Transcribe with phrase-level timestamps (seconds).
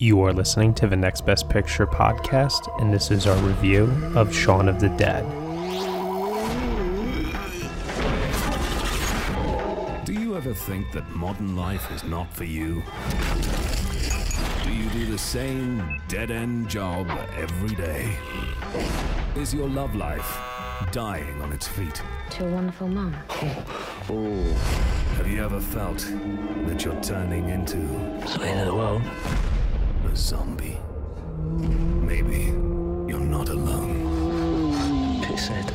[0.00, 3.84] You are listening to the Next Best Picture podcast, and this is our review
[4.16, 5.24] of Shaun of the Dead.
[10.04, 12.82] Do you ever think that modern life is not for you?
[14.64, 17.06] Do you do the same dead end job
[17.36, 18.16] every day?
[19.36, 20.40] Is your love life
[20.90, 22.02] dying on its feet?
[22.30, 23.12] To a wonderful mum.
[23.12, 25.98] Have you ever felt
[26.66, 27.78] that you're turning into
[28.22, 29.02] It's the end of the world.
[30.06, 30.78] A zombie?
[32.06, 32.44] Maybe
[33.08, 35.22] you're not alone.
[35.22, 35.70] Pisshead.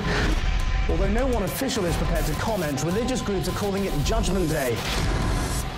[0.90, 4.76] Although no one official is prepared to comment, religious groups are calling it Judgment Day.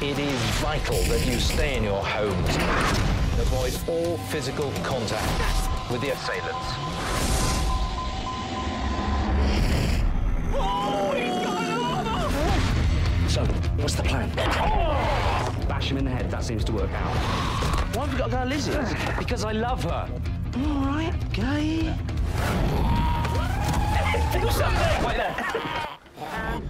[0.02, 2.56] It is vital that you stay in your homes.
[3.40, 7.02] Avoid all physical contact with the assailants.
[13.32, 13.46] So,
[13.78, 14.30] what's the plan?
[15.68, 16.30] Bash him in the head.
[16.32, 17.51] That seems to work out.
[17.94, 18.94] Why have we got to go to Lizzie's?
[19.20, 20.10] Because I love her.
[20.56, 21.94] All right, gay.
[24.32, 25.06] Do something!
[25.06, 25.36] Wait there.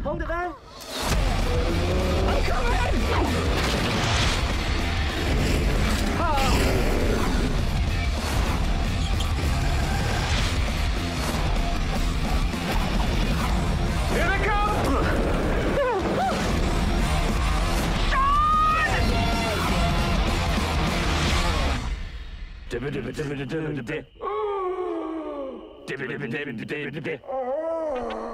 [0.03, 0.51] Hold it there.
[2.27, 3.70] I'm coming!
[27.23, 28.30] Oh!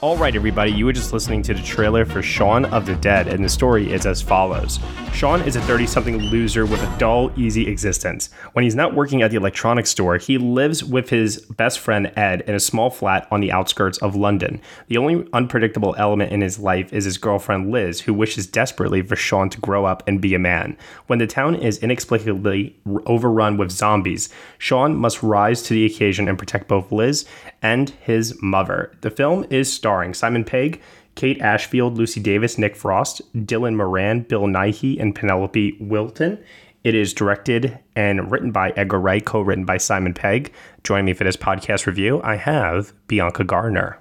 [0.00, 3.26] All right, everybody, you were just listening to the trailer for Shaun of the Dead,
[3.26, 4.78] and the story is as follows
[5.12, 8.30] Shaun is a 30 something loser with a dull, easy existence.
[8.52, 12.42] When he's not working at the electronics store, he lives with his best friend Ed
[12.42, 14.60] in a small flat on the outskirts of London.
[14.86, 19.16] The only unpredictable element in his life is his girlfriend Liz, who wishes desperately for
[19.16, 20.76] Shaun to grow up and be a man.
[21.08, 22.76] When the town is inexplicably
[23.06, 24.28] overrun with zombies,
[24.58, 27.24] Shaun must rise to the occasion and protect both Liz
[27.62, 28.92] and his mother.
[29.00, 30.80] The film is starring Simon Pegg,
[31.14, 36.38] Kate Ashfield, Lucy Davis, Nick Frost, Dylan Moran, Bill Nighy, and Penelope Wilton.
[36.84, 40.52] It is directed and written by Edgar Wright, co written by Simon Pegg.
[40.84, 43.98] Joining me for this podcast review, I have Bianca Gardner.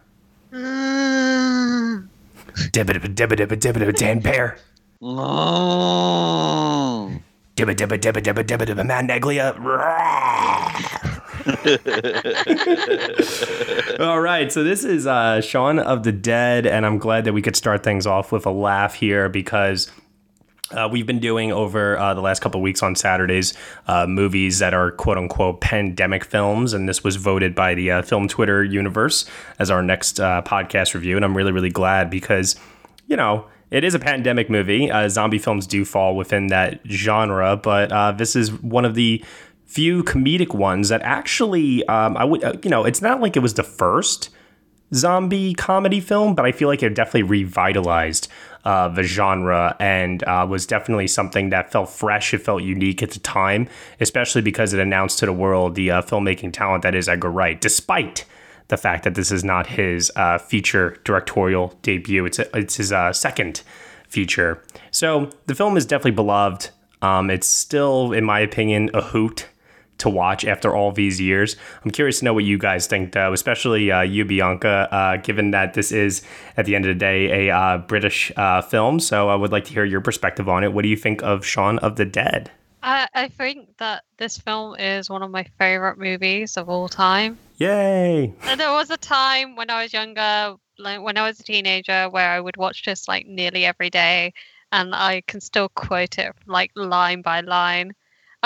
[2.72, 4.57] Dibba dibba dibba dibba dibba dibba Dan Bear.
[7.56, 9.53] Dibba dibba dibba dibba dibba dibba Matt Neglia.
[14.00, 17.56] All right, so this is uh, of the Dead, and I'm glad that we could
[17.56, 19.90] start things off with a laugh here because
[20.72, 23.53] uh, we've been doing over uh, the last couple weeks on Saturdays
[23.88, 28.02] uh, movies that are quote unquote pandemic films, and this was voted by the uh,
[28.02, 29.25] Film Twitter universe
[29.59, 32.56] as our next uh, podcast review, and I'm really really glad because
[33.08, 33.46] you know.
[33.69, 34.90] It is a pandemic movie.
[34.90, 39.22] Uh, zombie films do fall within that genre, but uh, this is one of the
[39.67, 43.41] few comedic ones that actually, um, I would, uh, you know, it's not like it
[43.41, 44.29] was the first
[44.94, 48.29] zombie comedy film, but I feel like it definitely revitalized
[48.63, 52.33] uh, the genre and uh, was definitely something that felt fresh.
[52.33, 53.67] It felt unique at the time,
[54.00, 57.59] especially because it announced to the world the uh, filmmaking talent that is Edgar Wright,
[57.59, 58.25] despite
[58.69, 62.25] the fact that this is not his uh, feature directorial debut.
[62.25, 63.61] It's, it's his uh, second
[64.07, 64.63] feature.
[64.91, 66.69] So the film is definitely beloved.
[67.01, 69.47] Um, it's still, in my opinion, a hoot
[70.00, 71.56] to watch after all these years.
[71.84, 75.52] I'm curious to know what you guys think, though, especially uh, you, Bianca, uh, given
[75.52, 76.22] that this is,
[76.56, 79.00] at the end of the day, a uh, British uh, film.
[79.00, 80.74] So I would like to hear your perspective on it.
[80.74, 82.52] What do you think of Shaun of the Dead?
[82.84, 87.38] I, I think that this film is one of my favorite movies of all time.
[87.58, 88.34] Yay!
[88.44, 92.08] And there was a time when I was younger, like when I was a teenager,
[92.09, 94.34] where I would watch this like nearly every day,
[94.72, 97.94] and I can still quote it like line by line.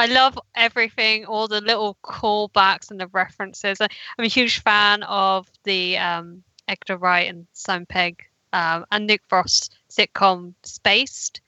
[0.01, 3.79] I love everything, all the little callbacks and the references.
[3.79, 3.87] I-
[4.17, 9.21] I'm a huge fan of the um, Edgar Wright and Sam Pegg um, and Nick
[9.27, 11.41] Frost sitcom Spaced,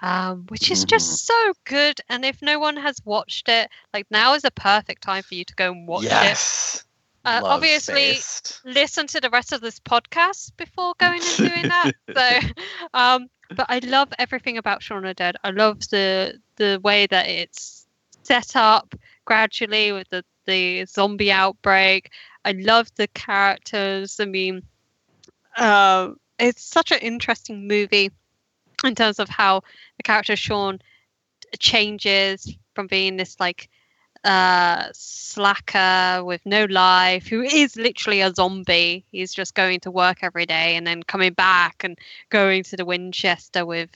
[0.00, 2.00] um, which is just so good.
[2.08, 5.44] And if no one has watched it, like now is a perfect time for you
[5.44, 6.08] to go and watch it.
[6.08, 6.84] yes.
[7.26, 8.62] Uh, obviously, Spaced.
[8.64, 11.92] listen to the rest of this podcast before going and doing that.
[12.16, 12.38] So,
[12.94, 15.36] um, but I love everything about Shaun of the Dead.
[15.44, 17.77] I love the the way that it's
[18.28, 18.94] set up
[19.24, 22.10] gradually with the the zombie outbreak.
[22.44, 24.20] I love the characters.
[24.20, 24.62] I mean,
[25.56, 28.10] uh, it's such an interesting movie
[28.84, 29.62] in terms of how
[29.96, 30.80] the character Shaun
[31.58, 33.68] changes from being this like
[34.24, 40.18] uh slacker with no life who is literally a zombie he's just going to work
[40.22, 41.96] every day and then coming back and
[42.28, 43.90] going to the winchester with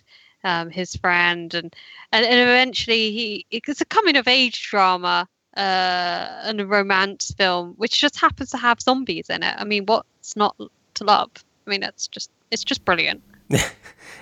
[0.45, 1.75] um, his friend and,
[2.13, 7.75] and and eventually he it's a coming of age drama uh and a romance film
[7.77, 10.57] which just happens to have zombies in it i mean what's not
[10.95, 11.31] to love
[11.67, 13.23] i mean it's just it's just brilliant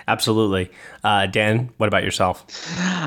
[0.08, 0.70] Absolutely.
[1.04, 2.44] Uh, Dan, what about yourself?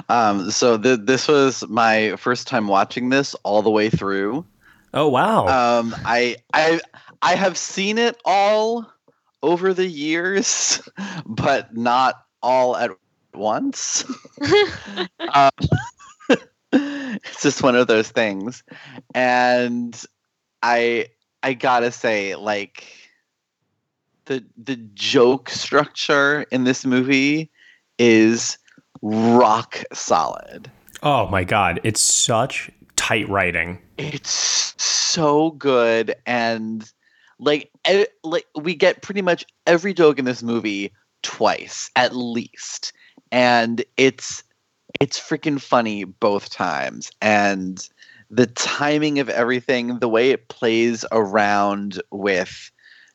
[0.10, 4.46] Um, so th- this was my first time watching this all the way through.
[4.94, 5.48] Oh wow.
[5.48, 6.80] Um, I I
[7.22, 8.90] I have seen it all
[9.42, 10.82] over the years,
[11.26, 12.92] but not all at
[13.36, 14.06] once.
[15.34, 15.52] um,
[16.72, 18.64] it's just one of those things,
[19.14, 20.02] and
[20.62, 21.08] I
[21.42, 22.86] I gotta say, like
[24.26, 27.52] the the joke structure in this movie
[28.00, 28.58] is
[29.02, 30.72] rock solid.
[31.02, 33.80] oh my god, it's such tight writing.
[33.98, 36.90] It's so good and
[37.40, 40.92] like e- like we get pretty much every joke in this movie
[41.22, 42.94] twice at least
[43.34, 44.44] and it's
[45.02, 47.12] it's freaking funny both times.
[47.22, 47.90] And
[48.30, 52.72] the timing of everything the way it plays around with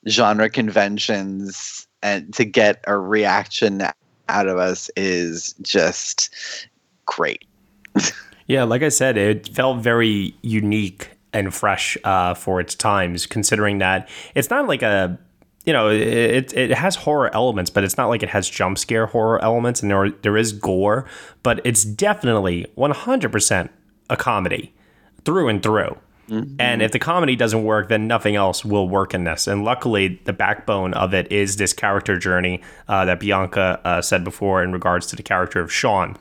[0.09, 3.83] genre conventions and to get a reaction
[4.29, 6.35] out of us is just
[7.07, 7.45] great.
[8.47, 13.77] Yeah, like I said, it felt very unique and fresh uh, for its times, considering
[13.79, 15.19] that it's not like a
[15.69, 19.07] you know it it has horror elements, but it's not like it has jump scare
[19.07, 21.05] horror elements, and there there is gore,
[21.43, 23.71] but it's definitely one hundred percent
[24.09, 24.73] a comedy
[25.25, 25.97] through and through.
[26.59, 29.47] And if the comedy doesn't work, then nothing else will work in this.
[29.47, 34.25] And luckily, the backbone of it is this character journey uh, that Bianca uh, said
[34.25, 36.17] before in regards to the character of Shaun.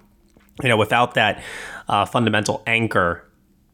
[0.64, 1.44] You know, without that
[1.90, 3.26] uh, fundamental anchor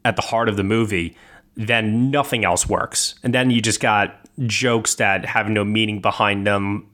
[0.03, 1.15] at the heart of the movie,
[1.55, 3.13] then nothing else works.
[3.21, 6.89] And then you just got jokes that have no meaning behind them,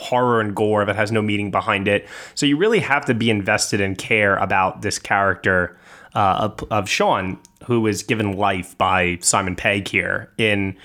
[0.00, 2.08] horror and gore that has no meaning behind it.
[2.34, 5.76] So you really have to be invested and care about this character
[6.14, 10.30] uh, of, of Shaun, who is given life by Simon Pegg here.
[10.38, 10.76] In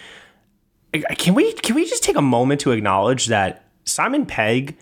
[1.18, 4.78] can we can we just take a moment to acknowledge that Simon Pegg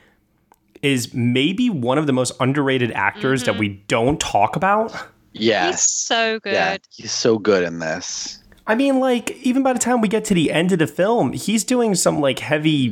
[0.81, 4.95] is maybe one of the most underrated actors that we don't talk about?
[5.39, 9.73] yes he's so good yeah he's so good in this I mean, like, even by
[9.73, 12.89] the time we get to the end of the film, he's doing some like heavy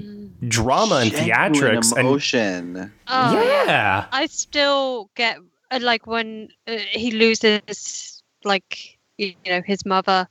[0.47, 1.91] drama and Genuine theatrics.
[1.91, 4.07] And emotion Oh, yeah.
[4.11, 5.37] I still get
[5.71, 10.27] uh, like when uh, he loses like you know his mother.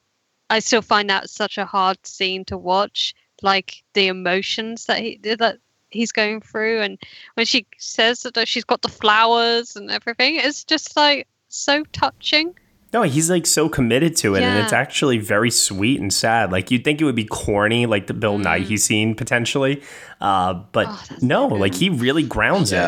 [0.50, 3.14] I still find that such a hard scene to watch.
[3.42, 5.58] Like the emotions that he that
[5.90, 6.98] he's going through, and
[7.34, 12.54] when she says that she's got the flowers and everything, it's just like so touching.
[12.94, 16.52] No, he's like so committed to it, and it's actually very sweet and sad.
[16.52, 19.82] Like you'd think it would be corny, like the Bill Nighy scene potentially,
[20.20, 21.12] uh, but Mm.
[21.12, 22.78] Oh, no, so like he really grounds it.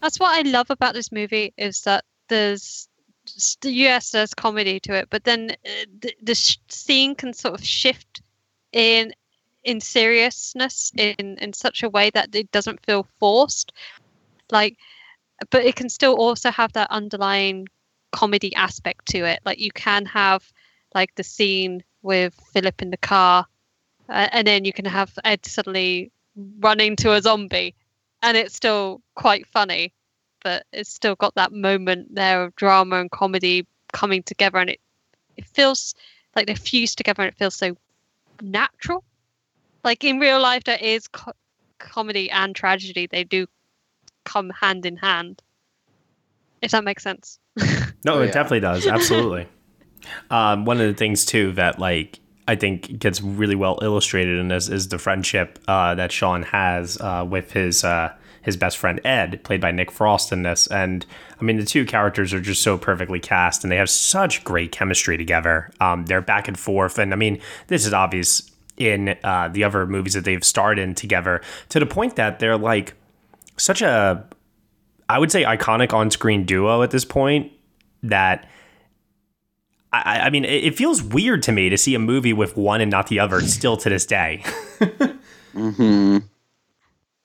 [0.00, 2.88] That's what I love about this movie is that there's
[3.64, 7.64] yes, there's comedy to it, but then uh, the, the sh- scene can sort of
[7.64, 8.22] shift
[8.72, 9.12] in
[9.64, 13.72] in seriousness in in such a way that it doesn't feel forced.
[14.52, 14.76] Like,
[15.50, 17.66] but it can still also have that underlying
[18.12, 19.40] comedy aspect to it.
[19.44, 20.44] Like you can have
[20.94, 23.46] like the scene with Philip in the car,
[24.08, 26.12] uh, and then you can have Ed suddenly
[26.60, 27.74] run into a zombie,
[28.22, 29.92] and it's still quite funny,
[30.44, 34.80] but it's still got that moment there of drama and comedy coming together, and it
[35.36, 35.94] it feels
[36.36, 37.76] like they're fused together, and it feels so
[38.42, 39.04] natural.
[39.84, 41.32] Like in real life, there is co-
[41.78, 43.46] comedy and tragedy; they do
[44.24, 45.42] come hand in hand.
[46.62, 47.38] If that makes sense.
[48.04, 48.32] No, Oh, it yeah.
[48.32, 48.86] definitely does.
[48.86, 49.48] Absolutely.
[50.30, 52.18] um, one of the things too that like
[52.48, 57.00] I think gets really well illustrated in this is the friendship uh, that Shaun has
[57.00, 60.66] uh, with his uh, his best friend Ed, played by Nick Frost in this.
[60.66, 61.06] And
[61.40, 64.72] I mean, the two characters are just so perfectly cast, and they have such great
[64.72, 65.70] chemistry together.
[65.80, 69.86] Um, they're back and forth, and I mean, this is obvious in uh, the other
[69.86, 72.94] movies that they've starred in together to the point that they're like
[73.56, 74.26] such a
[75.08, 77.52] I would say iconic on-screen duo at this point
[78.02, 78.48] that
[79.92, 82.80] I, I mean it, it feels weird to me to see a movie with one
[82.80, 84.44] and not the other still to this day.
[85.52, 86.18] hmm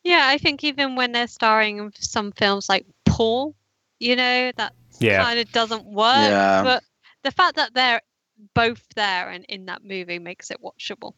[0.04, 3.56] Yeah, I think even when they're starring in some films like Paul,
[4.00, 5.24] you know, that Yeah.
[5.24, 6.30] kind of doesn't work.
[6.30, 6.64] Yeah.
[6.64, 6.84] But
[7.24, 8.02] the fact that they're
[8.54, 11.14] both there and in that movie makes it watchable.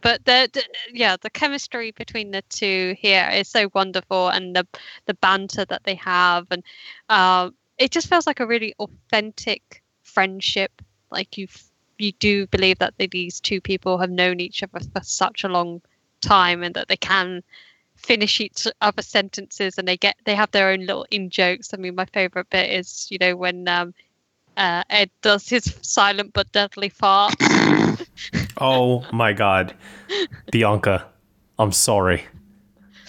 [0.00, 4.66] But the, the yeah, the chemistry between the two here is so wonderful, and the
[5.06, 6.64] the banter that they have, and
[7.08, 10.82] um, it just feels like a really authentic friendship.
[11.10, 11.48] Like you
[11.98, 15.80] you do believe that these two people have known each other for such a long
[16.20, 17.42] time, and that they can
[17.96, 21.72] finish each other's sentences and they get they have their own little in jokes.
[21.72, 23.94] I mean, my favorite bit is you know when um,
[24.56, 27.34] uh, Ed does his silent but deadly fart.
[28.58, 29.74] Oh my god.
[30.50, 31.06] Bianca,
[31.58, 32.26] I'm sorry.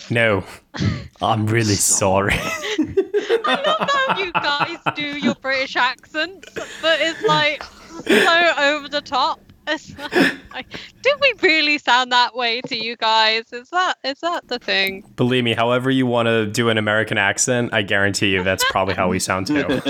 [0.09, 0.43] No.
[1.21, 2.39] I'm really sorry.
[3.45, 6.49] I love how you guys do your British accents,
[6.81, 9.39] but it's like so over the top.
[9.65, 9.97] It's
[10.53, 10.67] like,
[11.01, 13.53] do we really sound that way to you guys?
[13.53, 15.09] Is that is that the thing?
[15.15, 18.95] Believe me, however you want to do an American accent, I guarantee you that's probably
[18.95, 19.63] how we sound too.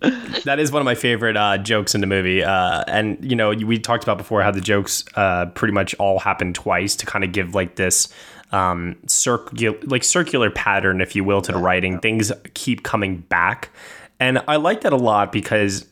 [0.00, 2.42] that is one of my favorite uh, jokes in the movie.
[2.42, 6.18] Uh, and, you know, we talked about before how the jokes uh, pretty much all
[6.18, 8.08] happen twice to kind of give like this
[8.52, 12.00] um, circular, like circular pattern, if you will, to the writing.
[12.00, 13.70] Things keep coming back.
[14.20, 15.86] And I like that a lot because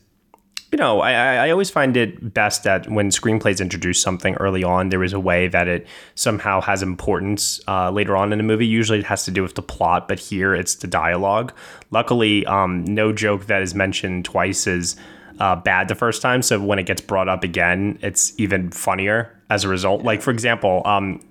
[0.71, 4.63] you know, I, I I always find it best that when screenplays introduce something early
[4.63, 8.43] on, there is a way that it somehow has importance uh, later on in the
[8.43, 8.67] movie.
[8.67, 11.53] Usually it has to do with the plot, but here it's the dialogue.
[11.91, 14.97] Luckily, um, no joke that is mentioned twice is
[15.39, 16.41] uh, bad the first time.
[16.41, 20.03] So when it gets brought up again, it's even funnier as a result.
[20.03, 21.21] Like, for example, um,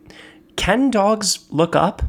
[0.57, 2.03] can dogs look up?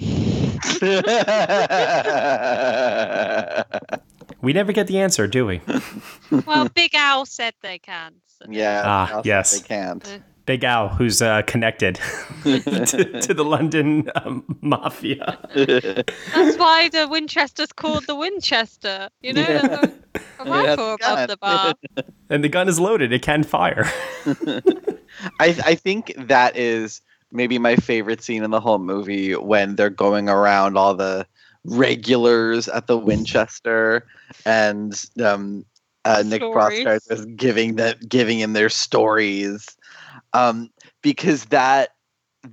[4.40, 5.60] We never get the answer, do we?
[6.46, 8.14] Well, Big Al said they can.
[8.26, 8.82] so- yeah.
[8.84, 9.58] Ah, yes.
[9.60, 10.22] They can't.
[10.46, 11.96] Big Al, who's uh, connected
[12.44, 15.38] to, to the London um, mafia.
[15.54, 19.08] That's why the Winchester's called the Winchester.
[19.20, 19.66] You know, Yeah.
[19.66, 19.92] there's a,
[20.38, 21.12] a rifle it's gun.
[21.12, 21.74] above the bar.
[22.30, 23.90] And the gun is loaded, it can fire.
[25.40, 27.00] I I think that is
[27.32, 31.26] maybe my favorite scene in the whole movie when they're going around all the
[31.64, 34.06] regulars at the Winchester
[34.46, 35.64] and um
[36.04, 37.02] uh, Nick Frost Stories.
[37.02, 39.66] starts giving that giving him their stories
[40.32, 40.70] um
[41.02, 41.90] because that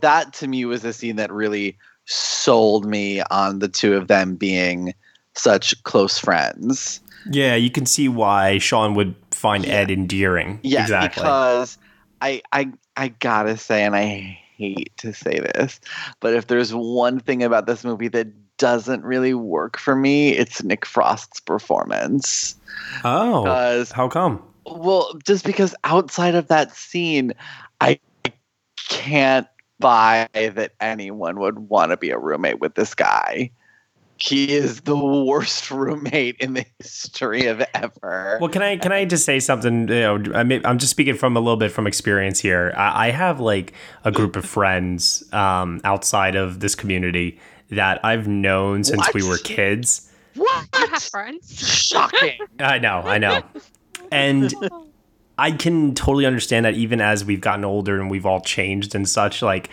[0.01, 4.36] that to me was a scene that really sold me on the two of them
[4.36, 4.94] being
[5.36, 7.00] such close friends.
[7.32, 10.60] Yeah, you can see why Shaun would find Ed endearing.
[10.63, 11.22] Yeah, exactly.
[11.22, 11.77] because
[12.22, 15.79] I I I gotta say, and I hate to say this,
[16.19, 20.63] but if there's one thing about this movie that doesn't really work for me, it's
[20.63, 22.55] Nick Frost's performance.
[23.03, 24.41] oh, Because how come?
[24.65, 27.33] well, just because outside of that scene,
[27.81, 28.00] I
[28.89, 29.47] can't
[29.79, 33.51] buy that anyone would want to be a roommate with this guy.
[34.25, 38.39] He is the worst roommate in the history of ever.
[38.41, 39.88] Well, can I can I just say something?
[39.88, 42.74] You know, I mean, I'm just speaking from a little bit from experience here.
[42.75, 47.39] I, I have like a group of friends um, outside of this community
[47.70, 50.12] that I've known since we were kids.
[50.36, 50.67] what?
[50.79, 51.62] You have friends.
[51.62, 52.39] Shocking.
[52.60, 53.44] I know, I know.
[54.12, 54.53] And
[55.38, 59.08] I can totally understand that even as we've gotten older and we've all changed and
[59.08, 59.70] such, like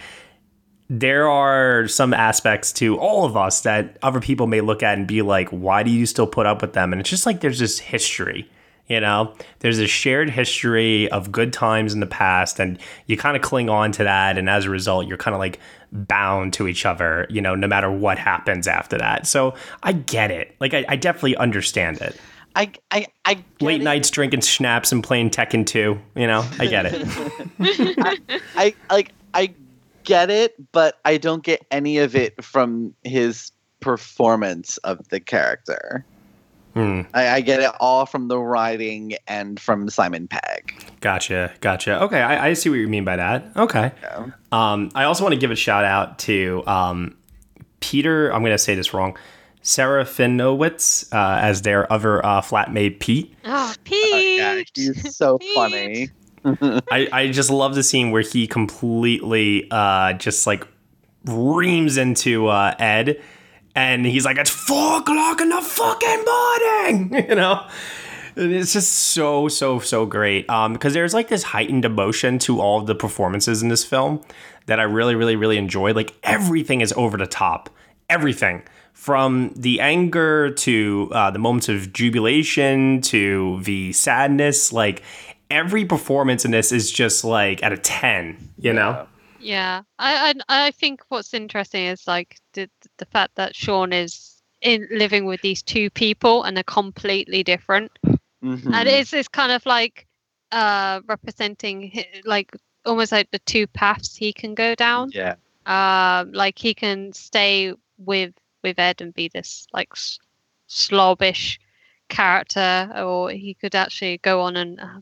[0.99, 5.07] there are some aspects to all of us that other people may look at and
[5.07, 6.93] be like, why do you still put up with them?
[6.93, 8.51] And it's just like there's this history.
[8.89, 13.37] You know, there's a shared history of good times in the past, and you kind
[13.37, 14.37] of cling on to that.
[14.37, 15.61] And as a result, you're kind of like
[15.93, 19.27] bound to each other, you know, no matter what happens after that.
[19.27, 20.55] So I get it.
[20.61, 22.21] Like, I, I definitely understand it
[22.55, 23.85] I I I late it.
[23.85, 25.99] nights drinking schnapps and playing Tekken 2.
[26.17, 27.07] You know, I get it.
[28.57, 29.55] I like I
[30.05, 36.05] get it, but I don't get any of it from his performance of the character.
[36.75, 40.73] Hmm, I, I get it all from the writing and from Simon Pegg.
[41.01, 42.03] gotcha, gotcha.
[42.03, 43.45] Okay, I, I see what you mean by that.
[43.57, 43.93] Okay.
[44.03, 44.31] Yeah.
[44.53, 47.17] Um, I also want to give a shout out to um,
[47.81, 48.33] Peter.
[48.33, 49.19] I'm going to say this wrong.
[49.63, 53.35] Serafinowicz uh, as their other uh, flatmate Pete.
[53.45, 54.39] Oh, Pete.
[54.39, 55.55] Yeah, he's so Pete.
[55.55, 56.09] funny.
[56.91, 60.67] I, I just love the scene where he completely uh, just like
[61.25, 63.23] reams into uh, Ed,
[63.75, 67.67] and he's like, "It's four o'clock in the fucking morning," you know.
[68.35, 72.61] And It's just so so so great um, because there's like this heightened emotion to
[72.61, 74.23] all of the performances in this film
[74.67, 75.93] that I really really really enjoy.
[75.93, 77.71] Like everything is over the top,
[78.09, 84.73] everything from the anger to uh, the moments of jubilation to the sadness.
[84.73, 85.03] Like
[85.53, 89.07] every performance in this is just like at a ten, you know.
[89.41, 92.69] Yeah, I, I I think what's interesting is like the
[92.99, 97.91] the fact that Shaun is in living with these two people and they're completely different
[98.45, 98.73] Mhm.
[98.75, 100.07] and it's it's kind of like
[100.53, 102.51] uh representing hi- like
[102.85, 105.35] almost like the two paths he can go down yeah.
[105.67, 108.33] um like he can stay with
[108.63, 110.19] with ed and be this like s-
[110.67, 111.59] slobbish
[112.09, 115.01] character or he could actually go on and uh,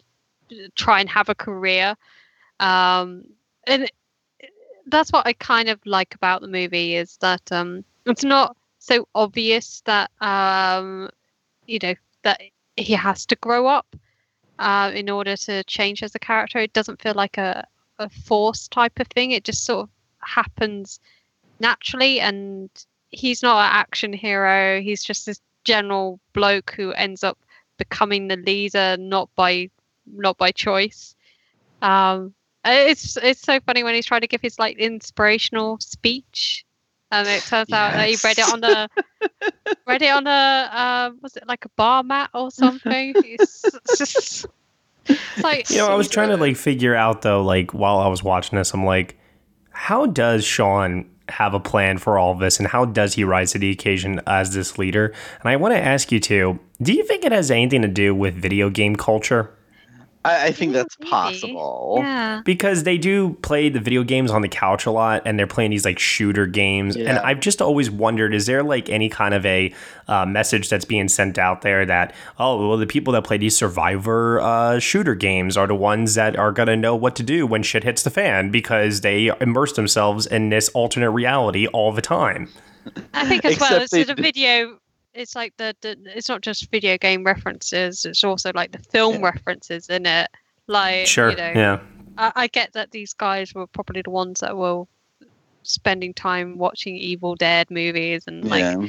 [0.74, 1.94] try and have a career
[2.60, 3.24] um
[3.66, 3.90] and
[4.86, 9.06] that's what i kind of like about the movie is that um it's not so
[9.14, 11.08] obvious that um
[11.66, 12.40] you know that
[12.76, 13.96] he has to grow up
[14.60, 16.58] uh, in order to change as a character.
[16.58, 17.66] It doesn't feel like a,
[17.98, 19.32] a force type of thing.
[19.32, 19.90] It just sort of
[20.20, 21.00] happens
[21.58, 22.20] naturally.
[22.20, 22.70] And
[23.08, 24.80] he's not an action hero.
[24.80, 27.38] He's just this general bloke who ends up
[27.78, 29.70] becoming the leader, not by
[30.14, 31.14] not by choice.
[31.82, 36.64] Um, it's it's so funny when he's trying to give his like inspirational speech.
[37.12, 38.88] And it turns out that he read it on the
[39.86, 43.14] read it on a uh, was it like a bar mat or something?
[43.24, 44.46] It's, it's just
[45.06, 48.08] it's like You know, I was trying to like figure out though, like while I
[48.08, 49.18] was watching this, I'm like,
[49.70, 53.52] how does Shaun have a plan for all of this, and how does he rise
[53.52, 55.14] to the occasion as this leader?
[55.40, 58.14] And I want to ask you too: Do you think it has anything to do
[58.14, 59.56] with video game culture?
[60.24, 61.10] I, I think Yeah, that's maybe.
[61.10, 61.96] possible.
[62.00, 62.42] yeah.
[62.44, 65.70] Because they do play the video games on the couch a lot, and they're playing
[65.70, 66.96] these like shooter games.
[66.96, 69.72] And I've just always wondered: is there like any kind of a
[70.08, 73.56] uh, message that's being sent out there that oh, well, the people that play these
[73.56, 77.62] survivor uh, shooter games are the ones that are gonna know what to do when
[77.62, 82.48] shit hits the fan because they immerse themselves in this alternate reality all the time.
[83.14, 83.80] I think as well.
[83.80, 84.78] Except It's they the video.
[85.14, 88.04] It's like the, the it's not just video game references.
[88.04, 90.30] It's also like the film references in it.
[90.66, 91.80] Like Sure, you know, yeah.
[92.16, 94.84] I, I get that these guys were probably the ones that were
[95.62, 98.86] spending time watching Evil Dead movies and like yeah.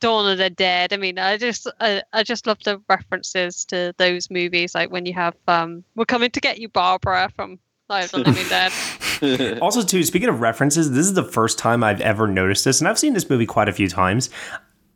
[0.00, 0.92] Dawn of the Dead.
[0.92, 4.74] I mean, I just I, I just love the references to those movies.
[4.74, 8.18] Like when you have um, "We're coming to get you, Barbara" from Night of the
[8.18, 8.72] Living Dead.
[9.62, 12.88] Also, too, speaking of references, this is the first time I've ever noticed this, and
[12.88, 14.28] I've seen this movie quite a few times.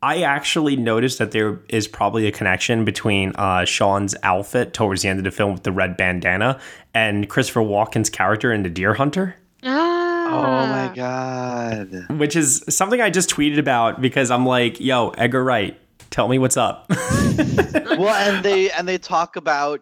[0.01, 5.09] I actually noticed that there is probably a connection between uh, Shaun's outfit towards the
[5.09, 6.59] end of the film with the red bandana
[6.93, 12.17] and Christopher Walken's character in The Deer Hunter, ah, Oh my god.
[12.17, 15.77] which is something I just tweeted about because I'm like, yo, Edgar Wright,
[16.11, 16.85] tell me what's up.
[16.89, 19.81] well, and they and they talk about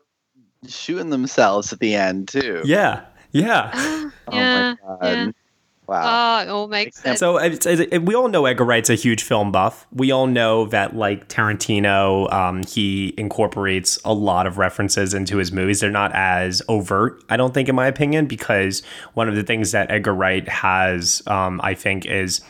[0.67, 2.61] shooting themselves at the end too.
[2.65, 3.71] yeah, yeah.
[3.73, 4.99] Ah, Oh yeah, my god.
[5.03, 5.31] yeah.
[5.87, 6.39] Wow.
[6.39, 7.17] Oh, it all makes sense.
[7.17, 9.87] So it's, it's, we all know Edgar Wright's a huge film buff.
[9.93, 15.53] We all know that like Tarantino, um, he incorporates a lot of references into his
[15.53, 15.79] movies.
[15.79, 19.71] They're not as overt, I don't think, in my opinion, because one of the things
[19.71, 22.41] that Edgar Wright has, um, I think, is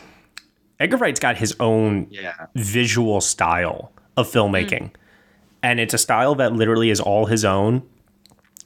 [0.80, 2.46] Edgar Wright's got his own yeah.
[2.56, 4.90] visual style of filmmaking.
[5.62, 7.82] And it's a style that literally is all his own.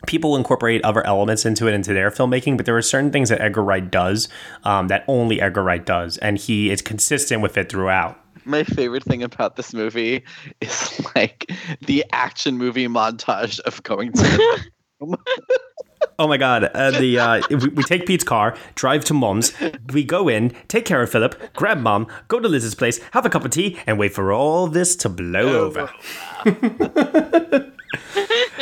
[0.06, 3.40] People incorporate other elements into it into their filmmaking, but there are certain things that
[3.40, 4.28] Edgar Wright does
[4.64, 8.18] um, that only Edgar Wright does, and he is consistent with it throughout.
[8.44, 10.24] My favorite thing about this movie
[10.60, 11.50] is like
[11.86, 15.18] the action movie montage of going to the
[16.18, 16.64] Oh my god!
[16.64, 19.52] Uh, the uh, we, we take Pete's car, drive to Mom's.
[19.92, 23.30] We go in, take care of Philip, grab Mom, go to Liz's place, have a
[23.30, 25.90] cup of tea, and wait for all this to blow over.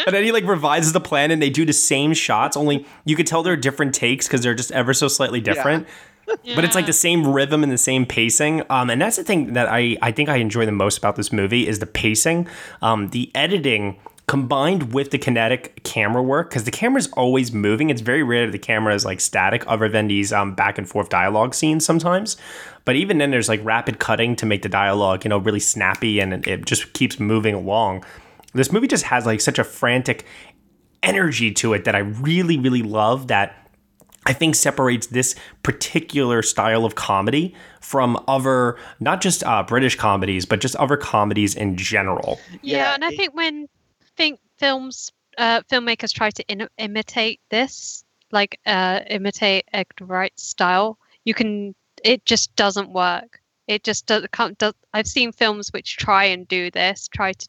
[0.07, 2.57] and then he like revises the plan, and they do the same shots.
[2.57, 5.87] Only you could tell they're different takes because they're just ever so slightly different.
[6.55, 8.63] But it's like the same rhythm and the same pacing.
[8.71, 11.33] Um, and that's the thing that I, I think I enjoy the most about this
[11.33, 12.47] movie is the pacing.
[12.83, 13.99] Um, the editing
[14.31, 17.91] combined with the kinetic camera work because the camera's always moving.
[17.91, 20.89] It's very rare that the camera is like static other than these um, back and
[20.89, 22.37] forth dialogue scenes sometimes.
[22.85, 26.21] But even then, there's like rapid cutting to make the dialogue, you know, really snappy
[26.21, 28.05] and it just keeps moving along.
[28.53, 30.25] This movie just has like such a frantic
[31.03, 33.57] energy to it that I really, really love that
[34.27, 40.45] I think separates this particular style of comedy from other, not just uh, British comedies,
[40.45, 42.39] but just other comedies in general.
[42.63, 43.67] yeah, Yeah, and I think when
[44.17, 50.99] think films uh, filmmakers try to in- imitate this, like uh, imitate Edgar Wright's style,
[51.25, 51.75] you can.
[52.05, 53.41] It just doesn't work.
[53.67, 54.57] It just does, can't.
[54.59, 57.49] Does, I've seen films which try and do this, try to,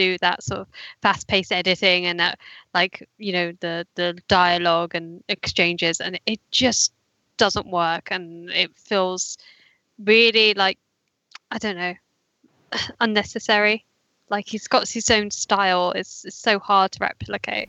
[0.00, 0.68] do that sort of
[1.02, 2.38] fast-paced editing and that,
[2.74, 6.92] like you know, the the dialogue and exchanges, and it just
[7.36, 9.38] doesn't work, and it feels
[10.04, 10.78] really like
[11.50, 11.94] I don't know
[13.00, 13.84] unnecessary.
[14.28, 15.92] Like he's got his own style.
[15.92, 17.68] It's, it's so hard to replicate.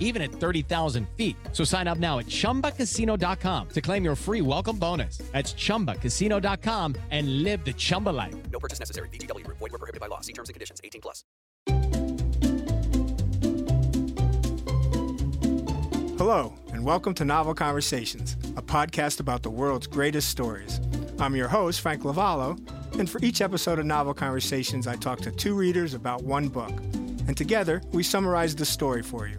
[0.00, 1.36] even at 30,000 feet.
[1.52, 5.18] So sign up now at chumbacasino.com to claim your free welcome bonus.
[5.30, 8.34] That's chumbacasino.com and live the Chumba life.
[8.50, 9.08] No purchase necessary.
[9.10, 9.58] VGW Group.
[9.58, 10.20] Void were prohibited by law.
[10.20, 10.80] See terms and conditions.
[10.82, 11.24] 18 plus.
[16.20, 20.78] Hello, and welcome to Novel Conversations, a podcast about the world's greatest stories.
[21.18, 22.58] I'm your host, Frank Lavallo,
[22.98, 26.72] and for each episode of Novel Conversations, I talk to two readers about one book.
[27.26, 29.38] And together, we summarize the story for you.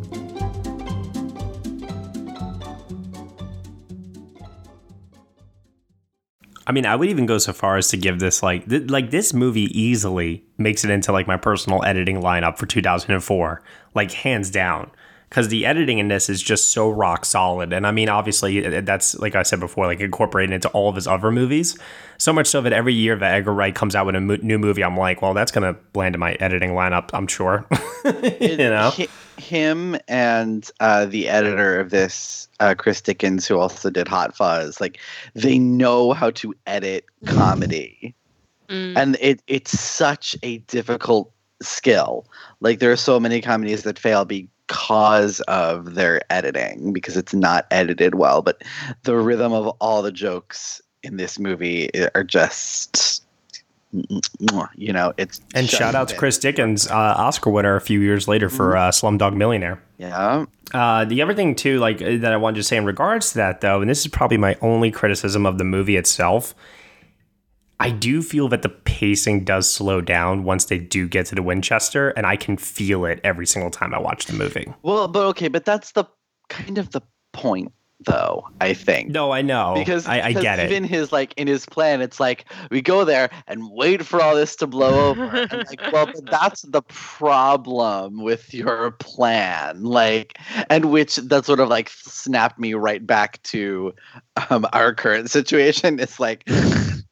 [6.71, 9.11] I mean, I would even go so far as to give this like th- like
[9.11, 13.61] this movie easily makes it into like my personal editing lineup for 2004,
[13.93, 14.89] like hands down.
[15.31, 19.15] Because the editing in this is just so rock solid, and I mean, obviously, that's
[19.15, 21.77] like I said before, like incorporated into all of his other movies.
[22.17, 24.59] So much so that every year that Edgar Wright comes out with a mo- new
[24.59, 27.65] movie, I'm like, well, that's gonna land in my editing lineup, I'm sure.
[28.41, 28.91] you know,
[29.37, 34.81] him and uh, the editor of this, uh, Chris Dickens, who also did Hot Fuzz,
[34.81, 34.99] like
[35.33, 38.13] they know how to edit comedy,
[38.67, 38.97] Mm.
[38.97, 42.25] and it it's such a difficult skill.
[42.61, 44.23] Like there are so many comedies that fail
[44.67, 48.41] because of their editing because it's not edited well.
[48.41, 48.63] But
[49.03, 53.23] the rhythm of all the jokes in this movie are just.
[54.77, 56.15] You know, it's and shout out to.
[56.15, 59.81] Chris Dickens, uh, Oscar winner a few years later for uh, Slumdog Millionaire.
[59.97, 63.31] Yeah, Uh, the other thing too, like uh, that I wanted to say in regards
[63.31, 66.55] to that though, and this is probably my only criticism of the movie itself.
[67.81, 71.41] I do feel that the pacing does slow down once they do get to the
[71.41, 74.71] Winchester, and I can feel it every single time I watch the movie.
[74.83, 76.05] Well, but okay, but that's the
[76.47, 77.01] kind of the
[77.33, 77.71] point,
[78.05, 78.47] though.
[78.59, 79.09] I think.
[79.09, 80.71] No, I know because I, I because get it.
[80.71, 84.35] Even his like in his plan, it's like we go there and wait for all
[84.35, 85.23] this to blow over.
[85.23, 90.37] and like, well, but that's the problem with your plan, like,
[90.69, 93.95] and which that sort of like snapped me right back to
[94.51, 95.99] um, our current situation.
[95.99, 96.47] It's like,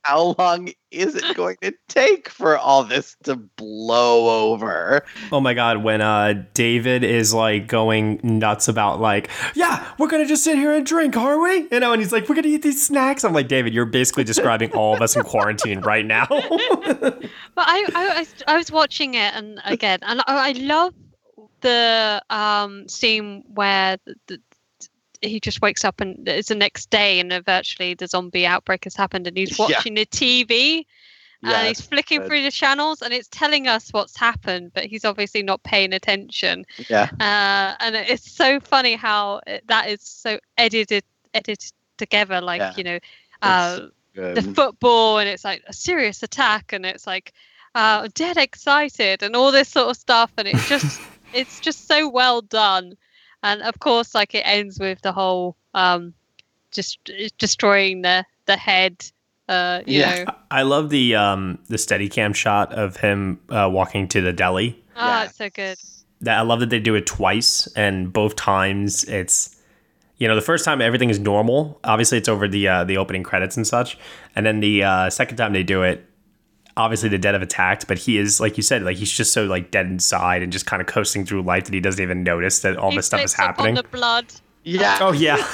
[0.04, 5.06] how long is it going to take for all this to blow over?
[5.32, 10.26] Oh my god, when uh David is like going nuts about like, yeah, we're gonna
[10.26, 11.68] just sit here and drink, are we?
[11.72, 13.24] You know, and he's like, we're gonna eat these snacks.
[13.24, 16.28] I'm like, David, you're basically describing all of us in quarantine right now.
[17.00, 20.94] But I, I, I, I was watching it, and again, and I, I love
[21.62, 24.42] the um, scene where the, the,
[25.22, 28.96] he just wakes up and it's the next day, and virtually the zombie outbreak has
[28.96, 29.66] happened, and he's Yeah.
[29.66, 30.86] watching the TV.
[31.42, 35.06] Yeah, and he's flicking through the channels, and it's telling us what's happened, but he's
[35.06, 36.66] obviously not paying attention.
[36.90, 37.08] Yeah.
[37.20, 41.04] Uh, and it's so funny how it, that is so edited,
[41.34, 42.74] edited together, like Yeah.
[42.76, 43.00] you know,
[43.42, 43.80] uh,
[44.14, 47.32] the football and it's like a serious attack and it's like
[47.76, 51.00] uh dead excited and all this sort of stuff and it's just
[51.34, 52.98] it's just so well done
[53.44, 56.14] and of course like it ends with the whole um
[56.72, 57.00] just
[57.38, 59.06] destroying the the head
[59.48, 60.26] uh you Yeah.
[60.26, 64.34] know I love the um the steady cam shot of him uh, walking to the
[64.34, 64.82] deli.
[64.96, 65.78] ah it's so good
[66.22, 69.56] That I love that they do it twice, and both times it's
[70.18, 71.80] you know the first time everything is normal.
[71.84, 73.98] Obviously, it's over the uh, the opening credits and such,
[74.36, 76.06] and then the uh, second time they do it.
[76.80, 79.44] Obviously, the dead have attacked, but he is like you said, like he's just so
[79.44, 82.60] like dead inside and just kind of coasting through life that he doesn't even notice
[82.60, 83.76] that all He this stuff is happening.
[83.76, 84.28] the blood
[84.64, 84.98] Yeah.
[85.02, 85.36] Oh yeah,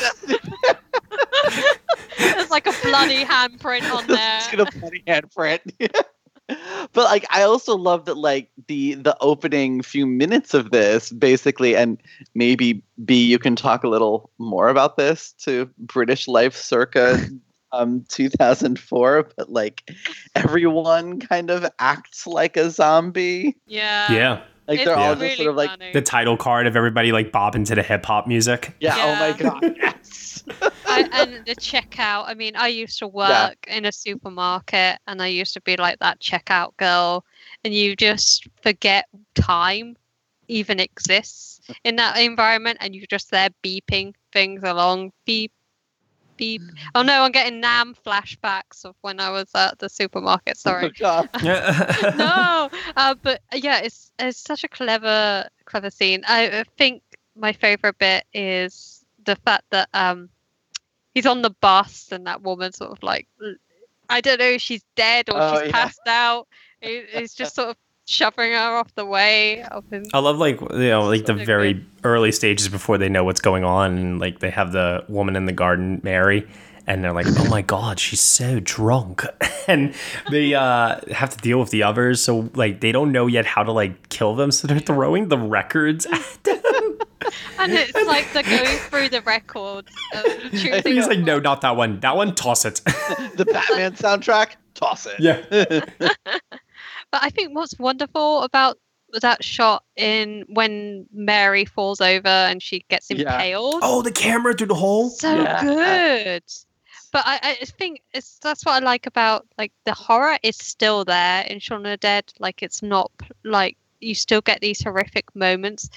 [2.20, 5.62] there's like a bloody handprint on there Just gonna bloody handprint.
[6.94, 11.76] but like I also love that like the the opening few minutes of this basically
[11.76, 12.00] and
[12.36, 17.20] maybe B you can talk a little more about this to British life circa
[17.76, 19.90] um 2004 but like
[20.36, 24.42] everyone kind of acts like a zombie yeah yeah.
[24.68, 25.92] like It's they're all really just sort of like funny.
[25.92, 28.76] The title card of everybody like bopping to the hip hop music.
[28.80, 30.44] yeah, oh my god yes
[30.86, 32.26] I, and the checkout.
[32.28, 36.00] I mean, I used to work in a supermarket, and I used to be like
[36.00, 37.26] that checkout girl,
[37.64, 39.96] and you just forget time
[40.48, 45.52] even exists in that environment, and you're just there beeping things along, beep,
[46.38, 46.62] beep.
[46.94, 50.58] Oh no, I'm getting Nam flashbacks of when I was at the supermarket.
[50.58, 50.90] Sorry.
[51.00, 51.30] God.
[52.16, 56.24] no, uh, but yeah, it's it's such a clever clever scene.
[56.28, 57.02] I, I think
[57.36, 60.30] my favorite bit is the fact that um
[61.14, 63.28] he's on the bus and that woman sort of like
[64.10, 65.72] I don't know if she's dead or Oh, she's yeah.
[65.72, 66.48] passed out.
[66.82, 70.06] He- He's just sort of shoving her off the way of him.
[70.14, 73.42] I love like you know like the So very early stages before they know what's
[73.42, 76.48] going on, and like they have the woman in the garden, Mary,
[76.88, 79.24] and they're like, "Oh my god, she's so drunk,"
[79.68, 79.94] and
[80.32, 82.22] they uh, have to deal with the others.
[82.22, 85.38] So like they don't know yet how to like kill them, so they're throwing the
[85.38, 87.00] records at them.
[87.58, 89.88] And it's like they're going through the record.
[90.52, 92.00] Choosing He's like, "No, not that one.
[92.02, 95.20] That one, toss it." the Batman soundtrack, toss it.
[95.20, 96.10] yeah.
[97.16, 98.78] But I think what's wonderful about
[99.22, 103.38] that shot in when Mary falls over and she gets Yeah.
[103.42, 103.80] impaled.
[103.84, 105.10] Oh, the camera through the hole.
[105.10, 105.62] so Yeah.
[105.62, 106.44] good.
[107.14, 111.06] But I, I think it's that's what I like about like the horror is still
[111.06, 112.34] there in Shaun of the Dead.
[112.38, 113.14] Like it's not
[113.46, 115.90] like you still get these horrific moments.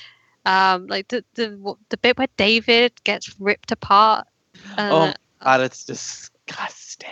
[0.47, 4.29] Um, like the the the bit where David gets ripped apart.
[4.77, 7.09] Uh, Oh God, it's disgusting.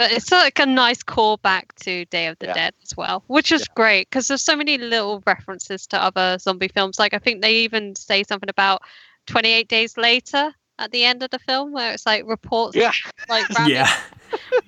[0.00, 2.54] But it's like a nice callback to Day of the Yeah.
[2.54, 6.68] Dead as well, which is great because there's so many little references to other zombie
[6.68, 6.98] films.
[6.98, 8.80] Like I think they even say something about
[9.26, 12.92] 28 Days Later at the end of the film, where it's like reports Yeah.
[13.28, 13.94] like Yeah,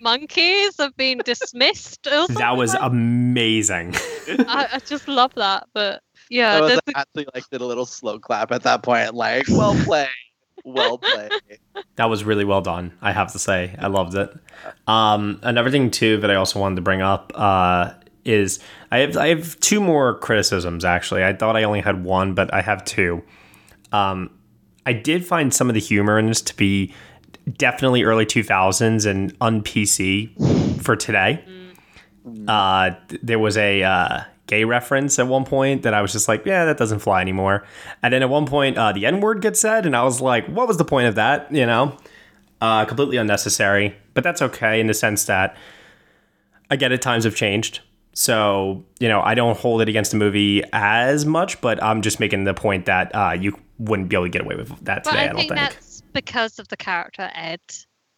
[0.03, 2.03] monkeys have been dismissed.
[2.03, 3.95] That was like- amazing.
[4.29, 5.67] I, I just love that.
[5.73, 8.83] But yeah, I was there's like, actually like did a little slow clap at that
[8.83, 10.09] point, like, well played,
[10.65, 11.33] well played.
[11.97, 12.93] That was really well done.
[13.03, 14.31] I have to say, I loved it.
[14.87, 17.93] Um, another thing too that I also wanted to bring up uh,
[18.25, 21.25] is I have I have two more criticisms actually.
[21.25, 23.23] I thought I only had one, but I have two.
[23.93, 24.31] Um,
[24.87, 26.95] I did find some of the humor in this to be
[27.57, 31.45] definitely early two thousands and un PC for today.
[32.47, 36.45] Uh, there was a uh, gay reference at one point that I was just like,
[36.45, 37.65] yeah, that doesn't fly anymore.
[38.03, 40.47] And then at one point, uh, the N word gets said, and I was like,
[40.47, 41.51] what was the point of that?
[41.51, 41.97] You know,
[42.61, 43.97] uh, completely unnecessary.
[44.13, 45.57] But that's okay in the sense that
[46.71, 47.81] I get it, times have changed.
[48.13, 52.21] So, you know, I don't hold it against the movie as much, but I'm just
[52.21, 55.13] making the point that uh, you wouldn't be able to get away with that but
[55.13, 55.61] today, I, I don't think think.
[55.61, 57.61] that's because of the character Ed.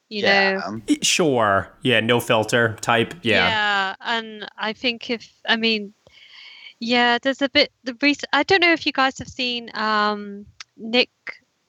[0.08, 0.80] You know.
[1.02, 1.68] Sure.
[1.82, 3.14] Yeah, no filter type.
[3.22, 3.48] Yeah.
[3.48, 5.94] Yeah, and I think if I mean,
[6.84, 8.28] yeah, there's a bit the recent.
[8.32, 9.70] I don't know if you guys have seen.
[9.74, 10.44] Um,
[10.76, 11.10] Nick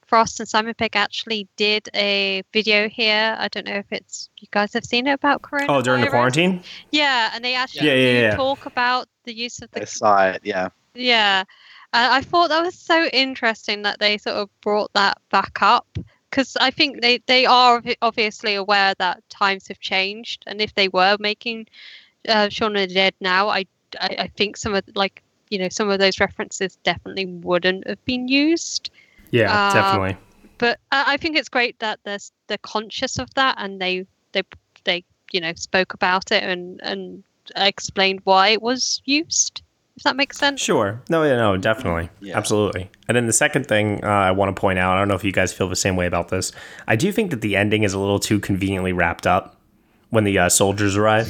[0.05, 3.35] Frost and Simon Pegg actually did a video here.
[3.39, 5.65] I don't know if it's you guys have seen it about coronavirus.
[5.69, 6.63] Oh, during the quarantine?
[6.91, 8.35] Yeah, and they actually Yeah, yeah, do yeah.
[8.35, 10.41] talk about the use of the I saw it.
[10.43, 10.69] Yeah.
[10.93, 11.43] yeah,
[11.93, 15.87] uh, I thought that was so interesting that they sort of brought that back up
[16.29, 20.89] because I think they they are obviously aware that times have changed, and if they
[20.89, 21.67] were making
[22.27, 23.65] uh, Shaun of the Dead now, I,
[24.01, 28.03] I I think some of like you know some of those references definitely wouldn't have
[28.05, 28.89] been used.
[29.31, 30.17] Yeah, Uh, definitely.
[30.57, 34.43] But I, I think it's great that they're they're conscious of that and they they
[34.83, 37.23] they you know spoke about it and and
[37.55, 39.61] explained why it was used.
[39.97, 40.59] If that makes sense.
[40.59, 41.01] Sure.
[41.09, 42.09] No, yeah, no, definitely.
[42.19, 42.37] Yeah.
[42.37, 42.89] Absolutely.
[43.07, 45.23] And then the second thing uh, I want to point out, I don't know if
[45.23, 46.51] you guys feel the same way about this.
[46.85, 49.55] I do think that the ending is a little too conveniently wrapped up
[50.09, 51.29] when the uh, soldiers arrive.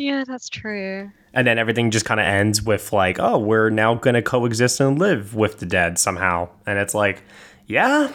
[0.00, 1.12] Yeah, that's true.
[1.34, 4.80] And then everything just kind of ends with, like, oh, we're now going to coexist
[4.80, 6.48] and live with the dead somehow.
[6.64, 7.22] And it's like,
[7.66, 8.10] yeah,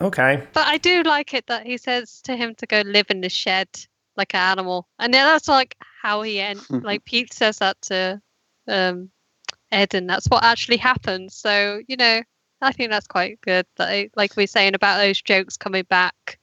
[0.00, 0.44] okay.
[0.52, 3.28] But I do like it that he says to him to go live in the
[3.28, 3.68] shed
[4.16, 6.68] like an animal, and then that's like how he ends.
[6.70, 8.20] like Pete says that to
[8.66, 9.08] um,
[9.70, 11.36] Ed, and that's what actually happens.
[11.36, 12.20] So you know,
[12.60, 13.64] I think that's quite good.
[13.76, 16.40] That it, like we're saying about those jokes coming back.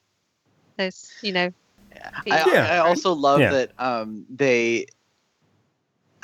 [0.78, 1.54] Those, you know,
[2.30, 2.68] I, Yeah.
[2.72, 3.52] I also love Yeah.
[3.52, 4.88] that um, they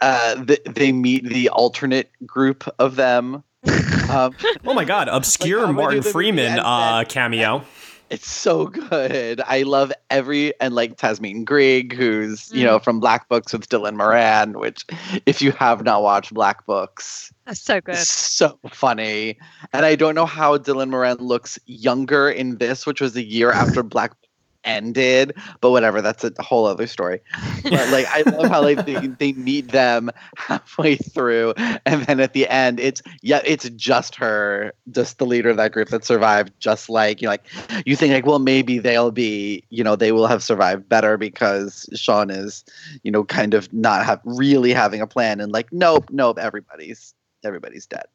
[0.02, 3.44] uh, th- they meet the alternate group of them.
[4.10, 5.08] Um, Oh my God.
[5.08, 7.64] Obscure Like, Martin many of them Freeman and uh, cameo.
[8.10, 9.40] it's so good.
[9.46, 13.96] I love every and like Tamsin Greig, who's you know from Black Books with Dylan
[13.98, 14.58] Moran.
[14.58, 14.84] Which,
[15.28, 17.98] if you have not watched Black Books, that's so good.
[17.98, 19.38] so funny.
[19.74, 23.52] And I don't know how Dylan Moran looks younger in this, which was a year
[23.52, 24.29] after Black Book
[24.70, 27.22] ended, but whatever, that's a whole other story.
[27.64, 31.54] But like I love how like they, they meet them halfway through
[31.86, 35.72] and then at the end it's yeah, it's just her, just the leader of that
[35.72, 37.46] group that survived, just like you know, like
[37.86, 41.90] you think like, well maybe they'll be, you know, they will have survived better because
[41.96, 42.64] Shaun is,
[43.04, 47.14] you know, kind of not have really having a plan and like, nope, nope, everybody's
[47.44, 48.06] everybody's dead.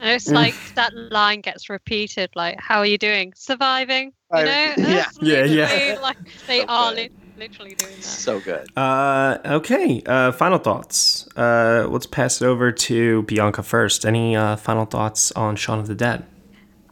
[0.00, 3.32] And it's like that line gets repeated, like, "How are you doing?
[3.36, 4.50] Surviving?" You know?
[4.50, 4.74] Yeah.
[4.76, 5.98] That's Yeah, yeah.
[6.00, 6.16] Like
[6.46, 8.02] they So are li- literally doing that.
[8.02, 8.66] So good.
[8.76, 10.02] Uh, okay.
[10.06, 11.28] Uh, final thoughts.
[11.36, 14.04] Uh, let's pass it over to Bianca first.
[14.06, 16.24] Any uh, final thoughts on Shaun of the Dead?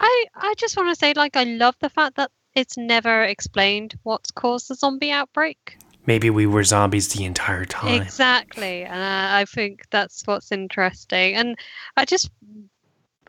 [0.00, 3.98] I I just want to say, like, I love the fact that it's never explained
[4.02, 5.78] what's caused the zombie outbreak.
[6.06, 8.02] Maybe we were zombies the entire time.
[8.02, 11.34] Exactly, and I, I think that's what's interesting.
[11.34, 11.56] And
[11.96, 12.30] I just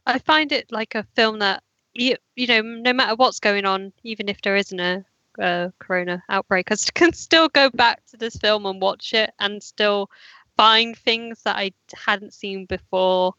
[0.10, 3.94] I find it like a film that you you know no matter what's going on,
[4.04, 5.06] even if there isn't a,
[5.40, 9.62] a corona outbreak, I can still go back to this film and watch it and
[9.62, 10.10] still
[10.58, 13.34] find things that I hadn't seen before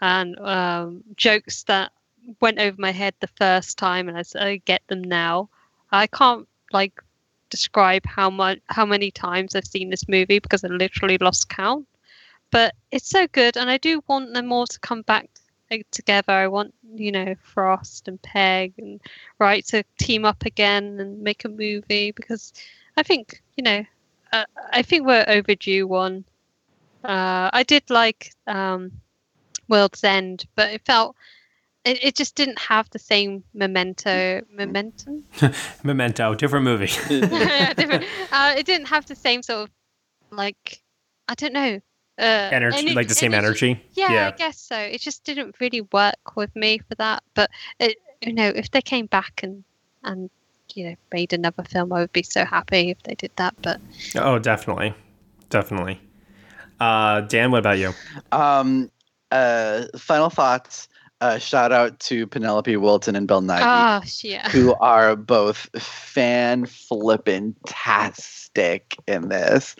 [0.00, 1.92] and um, jokes that
[2.40, 5.48] went over my head the first time and I get them now.
[5.90, 7.02] I can't like
[7.50, 11.86] describe how much how many times I've seen this movie because I literally lost count.
[12.50, 15.41] But it's so good, and I do want them all to come back like,
[15.90, 16.32] together.
[16.32, 19.00] I want you know Frost and Pegg and
[19.38, 22.52] Wright to team up again and make a movie because
[22.96, 23.84] I think you know
[24.32, 26.24] uh, I think we're overdue one.
[27.04, 28.92] Uh, I did like um,
[29.68, 31.16] World's End, but it felt
[31.84, 35.24] it, it just didn't have the same memento momentum.
[35.82, 36.86] Memento, different movie.
[37.08, 38.04] Different.
[38.30, 39.70] Uh, it didn't have the same sort of
[40.30, 40.80] like
[41.28, 41.80] I don't know.
[42.18, 43.82] Uh, energy, ener- like the same energy.
[43.94, 44.76] Yeah, I guess so.
[44.76, 47.22] It just didn't really work with me for that.
[47.34, 49.64] But it, you know, if they came back and
[50.04, 50.30] and
[50.74, 53.54] you know made another film, I would be so happy if they did that.
[53.62, 53.80] But
[54.16, 54.94] Oh, definitely,
[55.48, 56.00] definitely.
[56.80, 57.92] Uh, Dan, what about you?
[58.32, 58.90] Um,
[59.30, 60.88] uh, final thoughts.
[61.22, 63.60] Uh, shout out to Penelope Wilton and Bill Nighy.
[63.62, 64.48] ah, yeah.
[64.50, 69.76] who are both fan flippin' tastic in this.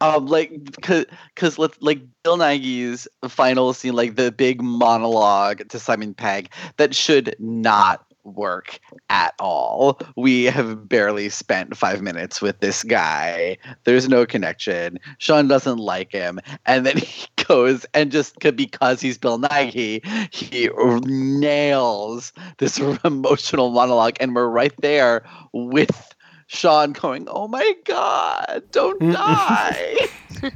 [0.00, 5.80] Um, like, cause, cause let's like Bill Nighy's final scene, like the big monologue to
[5.80, 8.78] Simon Pegg, that should not work
[9.10, 10.00] at all.
[10.16, 13.56] We have barely spent five minutes with this guy.
[13.84, 14.98] There's no connection.
[15.18, 20.70] Shaun doesn't like him, and then he goes and just because he's Bill Nighy, he
[21.06, 26.14] nails this emotional monologue, and we're right there with
[26.46, 29.12] Shaun going, "Oh my God, don't mm.
[30.42, 30.52] die!"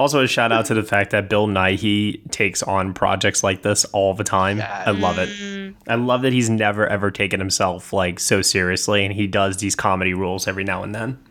[0.00, 3.84] Also, a shout out to the fact that Bill Nighy takes on projects like this
[3.84, 4.58] all the time.
[4.62, 5.74] I love it.
[5.86, 9.76] I love that he's never ever taken himself like so seriously, and he does these
[9.76, 11.22] comedy rules every now and then.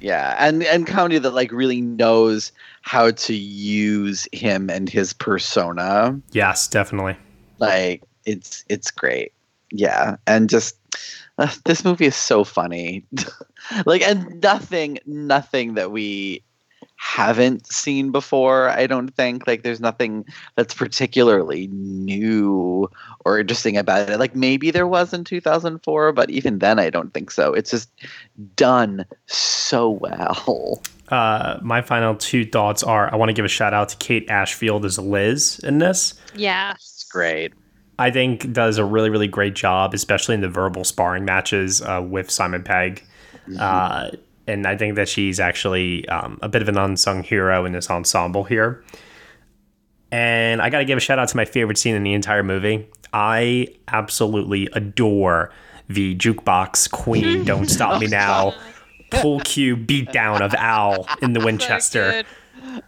[0.00, 6.18] Yeah, and and comedy that like really knows how to use him and his persona.
[6.32, 7.18] Yes, definitely.
[7.58, 9.34] Like it's it's great.
[9.70, 10.78] Yeah, and just
[11.36, 13.04] uh, this movie is so funny.
[13.84, 16.42] like and nothing nothing that we
[16.96, 19.46] haven't seen before, I don't think.
[19.46, 20.24] Like there's nothing
[20.56, 22.90] that's particularly new
[23.24, 24.18] or interesting about it.
[24.18, 27.52] Like maybe there was in 2004, but even then I don't think so.
[27.52, 27.90] It's just
[28.56, 30.82] done so well.
[31.08, 34.28] Uh, my final two thoughts are: I want to give a shout out to Kate
[34.30, 36.14] Ashfield as Liz in this.
[36.34, 36.72] Yeah.
[36.72, 37.52] It's Great.
[37.96, 42.02] I think does a really really great job, especially in the verbal sparring matches uh,
[42.04, 43.04] with Simon Pegg.
[43.58, 44.10] Uh,
[44.46, 47.90] and I think that she's actually um, a bit of an unsung hero in this
[47.90, 48.84] ensemble here.
[50.12, 52.42] And I got to give a shout out to my favorite scene in the entire
[52.42, 52.88] movie.
[53.12, 55.50] I absolutely adore
[55.88, 57.44] the jukebox queen.
[57.46, 58.54] Don't stop me now.
[59.10, 62.24] Pull cue beatdown of Al in the Winchester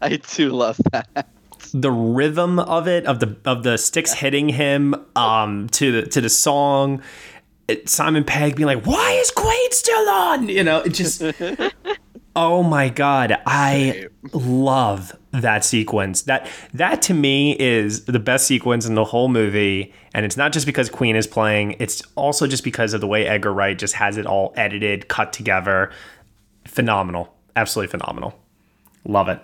[0.01, 1.29] I do love that.
[1.73, 6.21] the rhythm of it of the of the sticks hitting him um to the to
[6.21, 7.36] the song it,
[7.85, 11.23] Simon Pegg being like why is Quaid still on you know it just
[12.37, 18.87] oh my god I love that sequence that that to me is the best sequence
[18.87, 22.65] in the whole movie and it's not just because Queen is playing it's also just
[22.65, 25.91] because of the way Edgar Wright just has it all edited cut together
[26.65, 28.39] phenomenal absolutely phenomenal
[29.05, 29.41] love it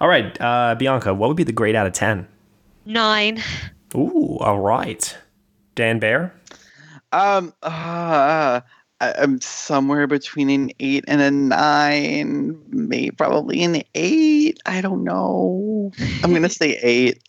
[0.00, 2.26] all right, uh, Bianca, what would be the grade out of 10?
[2.84, 3.40] Nine.
[3.94, 5.16] Ooh, all right.
[5.76, 6.34] Dan Bear?
[7.12, 8.60] Um, uh,
[9.00, 14.60] I'm somewhere between an eight and a nine, maybe probably an eight.
[14.64, 15.92] I don't know.
[16.22, 17.22] I'm gonna say eight.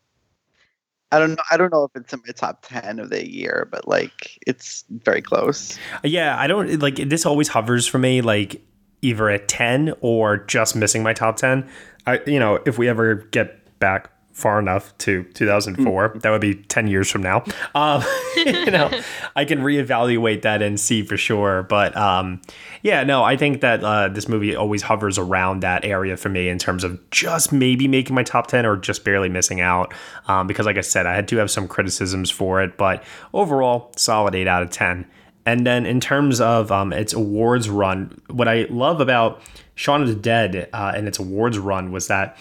[1.12, 1.44] I don't know.
[1.52, 4.86] I don't know if it's in my top ten of the year, but like it's
[4.90, 5.78] very close.
[6.04, 8.62] Yeah, I don't like this always hovers for me like
[9.02, 11.70] either at 10 or just missing my top 10.
[12.08, 16.20] I you know, if we ever get back far enough to 2004.
[16.22, 17.44] That would be 10 years from now.
[17.76, 18.04] Um,
[18.36, 18.92] you know,
[19.36, 21.64] I can reevaluate that and see for sure.
[21.64, 22.42] But um,
[22.82, 26.50] yeah, no, I think that uh, this movie always hovers around that area for me
[26.50, 29.94] in terms of just maybe making my top 10 or just barely missing out.
[30.28, 33.04] Um, because, like I said, I do have some criticisms for it, but
[33.34, 35.06] overall, solid 8 out of 10.
[35.46, 39.42] And then in terms of um, its awards run, what I love about
[39.76, 42.38] Shaun of the Dead uh, and its awards run was that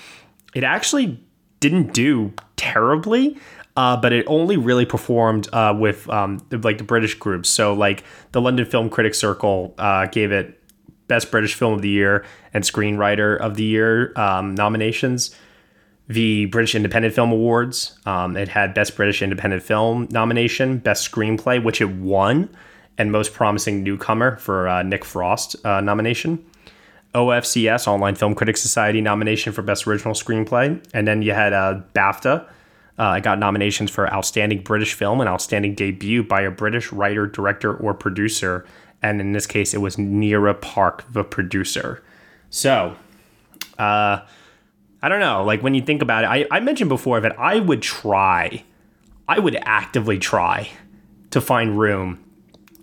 [0.54, 1.20] it actually
[1.62, 3.38] didn't do terribly.
[3.74, 7.48] Uh, but it only really performed uh, with um, like the British groups.
[7.48, 10.60] So like the London Film Critics Circle uh, gave it
[11.08, 15.34] Best British Film of the Year and Screenwriter of the Year um, nominations.
[16.06, 21.62] The British Independent Film Awards, um, it had Best British Independent Film nomination, Best Screenplay,
[21.62, 22.50] which it won,
[22.98, 26.44] and Most Promising Newcomer for uh, Nick Frost uh, nomination.
[27.14, 30.82] OFCS, Online Film Critics Society nomination for Best Original Screenplay.
[30.94, 32.46] And then you had uh, BAFTA.
[32.98, 37.26] Uh, I got nominations for Outstanding British Film and Outstanding Debut by a British writer,
[37.26, 38.66] director, or producer.
[39.02, 42.02] And in this case, it was Nira Park, the producer.
[42.50, 42.96] So,
[43.78, 44.20] uh,
[45.02, 45.42] I don't know.
[45.44, 48.62] Like when you think about it, I, I mentioned before that I would try,
[49.26, 50.70] I would actively try
[51.30, 52.22] to find room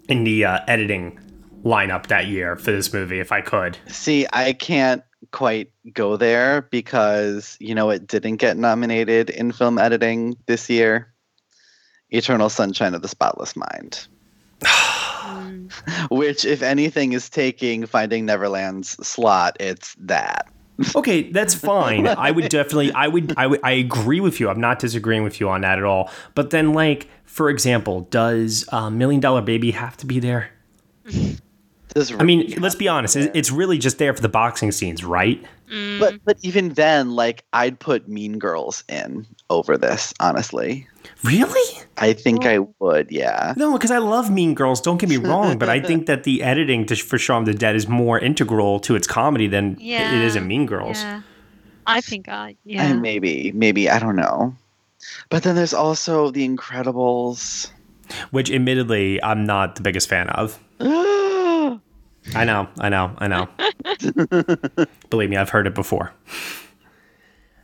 [0.10, 1.20] in the uh, editing
[1.64, 3.78] lineup that year for this movie if I could.
[3.88, 9.78] See, I can't quite go there because you know it didn't get nominated in film
[9.78, 11.14] editing this year.
[12.12, 14.08] Eternal Sunshine of the Spotless Mind.
[16.10, 20.48] Which, if anything, is taking Finding Neverland's slot, it's that.
[20.96, 22.08] okay, that's fine.
[22.08, 24.50] I would definitely, I would, I would, I agree with you.
[24.50, 26.10] I'm not disagreeing with you on that at all.
[26.36, 30.52] But then, like, for example, does uh, Million Dollar Baby have to be there?
[31.94, 33.16] Does I mean, let's be honest.
[33.16, 35.44] it- It's really just there for the boxing scenes, right?
[35.72, 36.00] Mm.
[36.00, 40.88] But but even then, like I'd put Mean Girls in over this, honestly.
[41.24, 41.82] Really?
[41.98, 42.74] I think I oh.
[42.80, 43.54] would, yeah.
[43.58, 44.82] No, because I love Mean Girls.
[44.82, 47.54] Don't get me wrong, but I think that the editing to, for Shaun of the
[47.54, 50.16] Dead is more integral to its comedy than Yeah.
[50.16, 51.02] it is in Mean Girls.
[51.02, 51.22] Yeah.
[51.88, 52.84] I think I yeah.
[52.84, 54.56] And maybe, maybe I don't know.
[55.30, 57.72] But then there's also The Incredibles.
[58.32, 60.60] Which, admittedly, I'm not the biggest fan of.
[62.36, 63.48] I know, I know, I know.
[65.10, 66.14] Believe me, I've heard it before.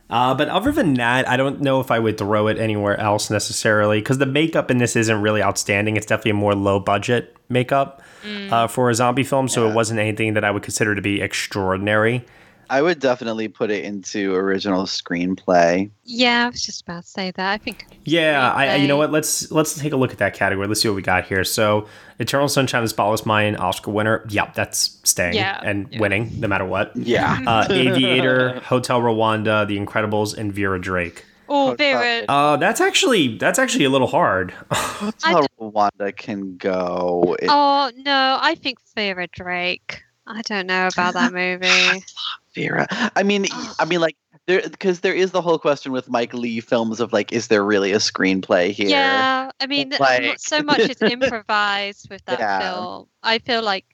[0.08, 3.28] Uh, but other than that, I don't know if I would throw it anywhere else
[3.30, 5.96] necessarily because the makeup in this isn't really outstanding.
[5.96, 8.02] It's definitely a more low budget makeup
[8.50, 11.20] uh, for a zombie film, so it wasn't anything that I would consider to be
[11.20, 12.24] extraordinary.
[12.68, 15.90] I would definitely put it into original screenplay.
[16.04, 17.52] Yeah, I was just about to say that.
[17.52, 19.12] I think Yeah, I, I- you know what?
[19.12, 20.66] Let's let's take a look at that category.
[20.66, 21.44] Let's see what we got here.
[21.44, 21.86] So,
[22.18, 24.24] Eternal Sunshine of the Spotless Mind, Oscar winner.
[24.28, 26.96] Yep, that's staying Yeah, and winning no matter what.
[26.96, 27.40] Yeah.
[27.46, 31.24] Uh, Aviator, Hotel Rwanda, The Incredibles, and Vera Drake.
[31.48, 32.24] Oh, Vera.
[32.28, 34.52] Uh, that's actually that's actually a little hard.
[35.00, 37.36] That's how Wanda can go.
[37.40, 40.02] It- Oh no, I think Vera Drake.
[40.26, 42.04] I don't know about that movie.
[42.56, 42.86] Vera.
[43.14, 43.46] I mean,
[43.78, 47.12] I mean, like there because there is the whole question with Mike Leigh films of
[47.12, 48.88] like, is there really a screenplay here?
[48.88, 52.58] Yeah, I mean, Like- so much is improvised with that Yeah.
[52.60, 53.06] film.
[53.22, 53.84] I feel like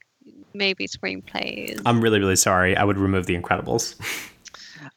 [0.55, 1.83] maybe screenplays.
[1.85, 2.77] I'm really really sorry.
[2.77, 3.97] I would remove The Incredibles.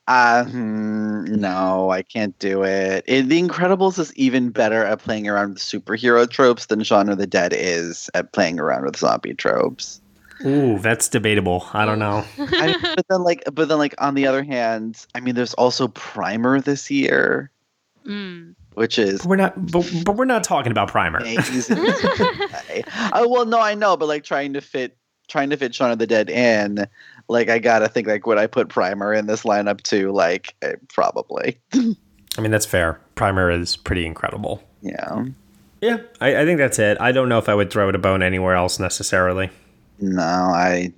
[0.07, 3.03] Uh, hmm, no, I can't do it.
[3.07, 3.27] it.
[3.29, 7.25] The Incredibles is even better at playing around with superhero tropes than Shaun of the
[7.27, 10.01] Dead is at playing around with zombie tropes.
[10.45, 11.65] Ooh, that's debatable.
[11.73, 12.25] I don't know.
[12.39, 15.87] I but then, like, but then, like, on the other hand, I mean, there's also
[15.89, 17.51] Primer this year,
[18.05, 18.53] Mm.
[18.75, 21.19] which is We're not, but, but we're not talking about Primer.
[21.19, 21.77] amazing.
[21.79, 24.95] oh well, no, I know, but like trying to fit,
[25.27, 26.85] trying to fit Shaun of the Dead in,
[27.27, 30.11] like, I gotta think, like, would I put Primer in this lineup too?
[30.11, 31.57] Like, eh, probably.
[31.73, 32.99] I mean, that's fair.
[33.15, 34.61] Primer is pretty incredible.
[34.81, 35.25] Yeah.
[35.81, 36.97] Yeah, I, I think that's it.
[36.99, 39.49] I don't know if I would throw it a bone anywhere else necessarily.
[39.99, 40.93] No, I,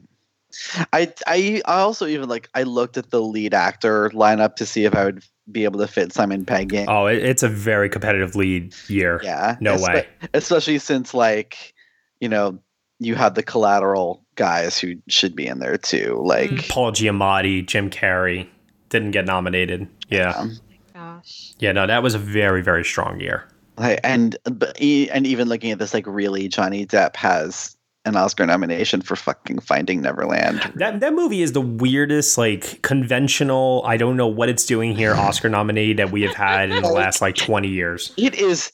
[0.93, 4.85] I, I, I also even like I looked at the lead actor lineup to see
[4.85, 6.89] if I would be able to fit Simon Pegg in.
[6.89, 9.21] Oh, it, it's a very competitive lead year.
[9.23, 10.07] yeah, no espe- way.
[10.33, 11.73] Especially since like,
[12.19, 12.59] you know,
[12.99, 16.19] you had the collateral guys who should be in there too.
[16.25, 16.71] Like, mm-hmm.
[16.71, 18.47] Paul Giamatti, Jim Carrey
[18.89, 19.87] didn't get nominated.
[20.09, 20.47] Yeah.
[20.93, 21.53] Gosh.
[21.59, 23.47] Yeah, no, that was a very, very strong year.
[23.77, 27.76] like and but e- and even looking at this, like, really, Johnny Depp has
[28.07, 30.71] an Oscar nomination for fucking Finding Neverland.
[30.75, 33.83] That that movie is the weirdest, like conventional.
[33.85, 35.13] I don't know what it's doing here.
[35.27, 38.13] Oscar nominee that we have had in the last like twenty years.
[38.17, 38.71] It is,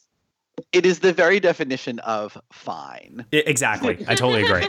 [0.72, 3.26] it is the very definition of fine.
[3.34, 4.68] I- exactly, I totally agree.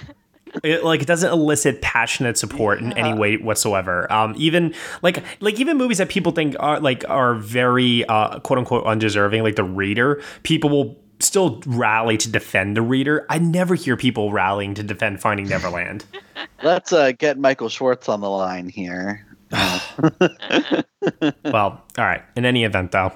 [0.63, 4.11] It, like it doesn't elicit passionate support in any way whatsoever.
[4.13, 8.61] Um, even like like even movies that people think are like are very uh, quote
[8.61, 13.27] unquote undeserving, like the Reader, people will still rally to defend the Reader.
[13.31, 16.05] I never hear people rallying to defend Finding Neverland.
[16.63, 19.27] Let's uh, get Michael Schwartz on the line here.
[19.51, 19.85] well,
[21.45, 22.23] all right.
[22.37, 23.13] In any event, though.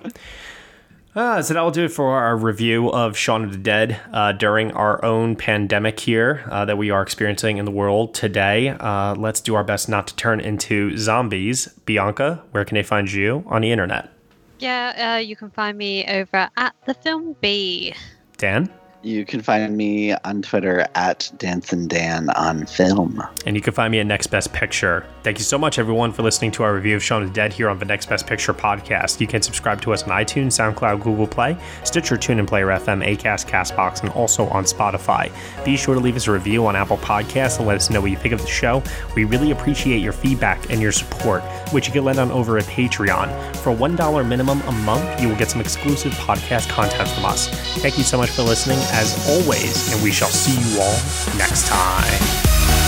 [1.15, 4.33] Uh, so that will do it for our review of Shaun of the Dead uh,
[4.33, 8.69] during our own pandemic here uh, that we are experiencing in the world today.
[8.69, 11.67] Uh, let's do our best not to turn into zombies.
[11.87, 14.13] Bianca, where can they find you on the internet?
[14.59, 17.95] Yeah, uh, you can find me over at the film B.
[18.37, 18.69] Dan?
[19.09, 23.23] You can find me on Twitter at Dancing Dan on film.
[23.47, 25.07] And you can find me at Next Best Picture.
[25.23, 27.51] Thank you so much, everyone, for listening to our review of Shaun of the Dead
[27.51, 29.19] here on the Next Best Picture podcast.
[29.19, 33.49] You can subscribe to us on iTunes, SoundCloud, Google Play, Stitcher, TuneIn Player FM, Acast,
[33.49, 35.33] Castbox, and also on Spotify.
[35.65, 38.11] Be sure to leave us a review on Apple Podcasts and let us know what
[38.11, 38.83] you think of the show.
[39.17, 41.43] We really appreciate your feedback and your support,
[41.73, 43.57] which you can lend on over at Patreon.
[43.57, 47.49] For $1 minimum a month, you will get some exclusive podcast content from us.
[47.79, 51.69] Thank you so much for listening, as always, and we shall see you all next
[51.69, 52.88] time.